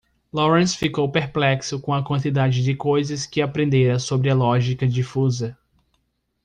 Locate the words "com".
1.79-1.93